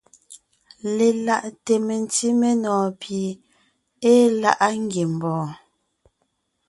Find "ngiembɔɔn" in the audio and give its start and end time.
4.83-5.49